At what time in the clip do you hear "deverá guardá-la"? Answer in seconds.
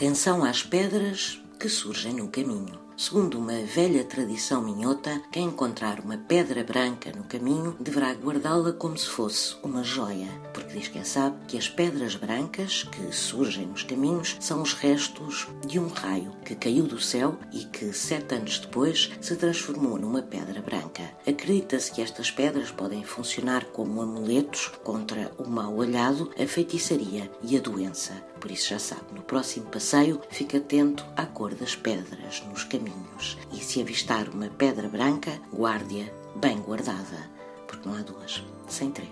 7.78-8.72